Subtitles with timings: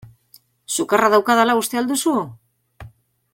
[0.75, 2.15] Sukarra daukadala uste al duzu?